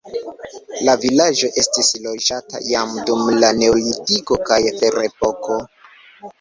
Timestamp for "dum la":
3.11-3.53